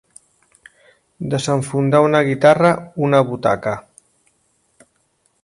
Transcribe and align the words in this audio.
Desenfundar 1.33 2.01
una 2.07 2.23
guitarra, 2.31 2.73
una 3.09 3.21
butaca. 3.29 3.77